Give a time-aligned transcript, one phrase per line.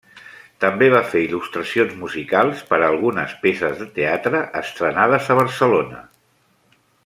[0.63, 6.03] També va fer il·lustracions musicals per a algunes peces de teatre, estrenades a Barcelona.